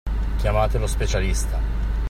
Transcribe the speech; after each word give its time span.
Chiamate 0.39 0.79
lo 0.79 0.87
specialista! 0.87 1.59